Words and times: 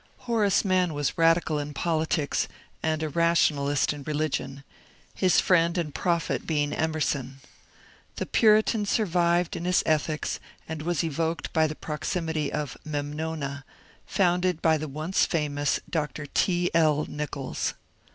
Horace 0.25 0.65
Mann 0.65 0.95
was 0.95 1.15
radical 1.15 1.59
in 1.59 1.75
politics 1.75 2.47
And 2.81 3.03
a 3.03 3.09
rationalist 3.09 3.93
in 3.93 4.01
religion, 4.01 4.63
his 5.13 5.39
friend 5.39 5.77
and 5.77 5.93
prophet 5.93 6.47
being 6.47 6.73
Emerson. 6.73 7.39
The 8.15 8.25
Puritan 8.25 8.87
survived 8.87 9.55
in 9.55 9.65
his 9.65 9.83
ethics 9.85 10.39
and 10.67 10.81
was 10.81 11.03
evoked 11.03 11.53
by 11.53 11.67
the 11.67 11.75
proximity 11.75 12.51
of 12.51 12.75
*^ 12.87 12.91
Memnona," 12.91 13.63
founded 14.07 14.59
by 14.59 14.79
the 14.79 14.87
once 14.87 15.27
famous 15.27 15.79
Dr. 15.87 16.25
T. 16.25 16.71
L. 16.73 17.05
Nichols. 17.07 17.75